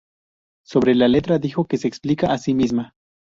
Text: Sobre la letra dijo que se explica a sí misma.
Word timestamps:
Sobre 0.65 0.95
la 0.95 1.07
letra 1.07 1.37
dijo 1.37 1.67
que 1.67 1.77
se 1.77 1.87
explica 1.87 2.33
a 2.33 2.39
sí 2.39 2.55
misma. 2.55 2.95